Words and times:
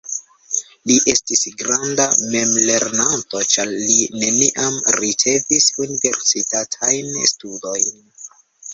Li 0.91 0.95
estis 1.11 1.43
granda 1.59 2.07
memlernanto 2.37 3.43
ĉar 3.53 3.75
li 3.75 4.09
neniam 4.25 4.83
ricevis 4.99 5.71
universitatajn 5.89 7.17
studojn. 7.37 8.07